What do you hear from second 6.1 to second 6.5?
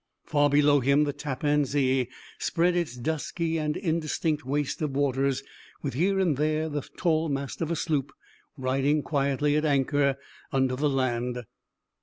and